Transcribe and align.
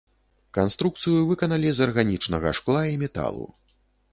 Канструкцыю 0.57 1.27
выканалі 1.31 1.69
з 1.81 1.85
арганічнага 1.87 2.55
шкла 2.61 2.81
і 2.93 2.99
металу. 3.03 3.45